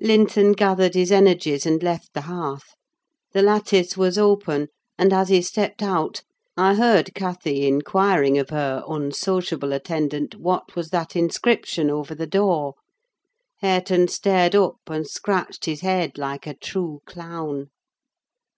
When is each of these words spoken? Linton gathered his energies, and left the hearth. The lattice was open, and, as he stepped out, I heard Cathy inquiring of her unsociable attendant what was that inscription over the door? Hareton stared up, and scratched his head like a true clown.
Linton 0.00 0.52
gathered 0.52 0.94
his 0.94 1.12
energies, 1.12 1.66
and 1.66 1.82
left 1.82 2.14
the 2.14 2.22
hearth. 2.22 2.76
The 3.32 3.42
lattice 3.42 3.94
was 3.94 4.16
open, 4.16 4.68
and, 4.96 5.12
as 5.12 5.28
he 5.28 5.42
stepped 5.42 5.82
out, 5.82 6.22
I 6.56 6.76
heard 6.76 7.12
Cathy 7.14 7.66
inquiring 7.66 8.38
of 8.38 8.48
her 8.48 8.82
unsociable 8.88 9.74
attendant 9.74 10.34
what 10.36 10.76
was 10.76 10.88
that 10.92 11.14
inscription 11.14 11.90
over 11.90 12.14
the 12.14 12.26
door? 12.26 12.76
Hareton 13.60 14.08
stared 14.08 14.54
up, 14.54 14.78
and 14.86 15.06
scratched 15.06 15.66
his 15.66 15.82
head 15.82 16.16
like 16.16 16.46
a 16.46 16.54
true 16.54 17.02
clown. 17.04 17.68